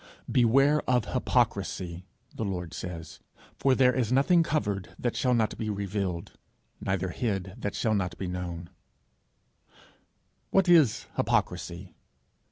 [0.27, 3.19] 'Beware of hypocrisy,' the Lord says,
[3.59, 6.39] 'for there is nothing covered, that shall not be revealed,
[6.83, 8.71] neither hid, that shall not be known,'
[10.49, 11.93] What is hypocrisy?